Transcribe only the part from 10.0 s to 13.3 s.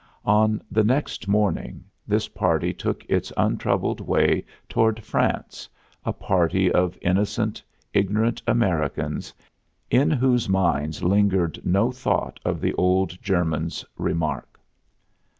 whose minds lingered no thought of the old